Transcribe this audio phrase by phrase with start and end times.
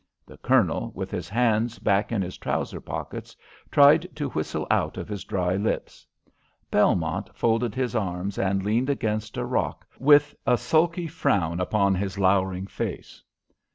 [0.25, 3.37] The Colonel, with his hands back in his trouser pockets,
[3.69, 6.07] tried to whistle out of his dry lips.
[6.71, 12.17] Belmont folded his arms and leaned against a rock, with a sulky frown upon his
[12.17, 13.21] lowering face.